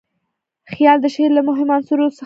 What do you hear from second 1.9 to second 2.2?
څخه دئ.